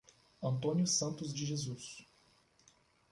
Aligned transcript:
Antônio 0.41 0.87
Santos 0.87 1.31
de 1.31 1.45
Jesus 1.45 2.07